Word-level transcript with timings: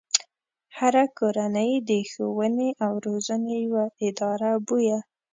هره 0.77 1.03
کورنۍ 1.19 1.71
د 1.89 1.91
ښوونې 2.11 2.69
او 2.85 2.91
روزنې 3.05 3.55
يوه 3.65 3.85
اداره 4.07 4.51
بويه. 4.67 4.99